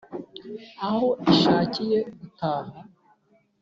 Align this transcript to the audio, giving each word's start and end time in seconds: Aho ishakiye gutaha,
Aho 0.85 1.07
ishakiye 1.31 1.99
gutaha, 2.19 2.77